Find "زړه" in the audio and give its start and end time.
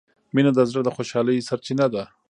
0.69-0.81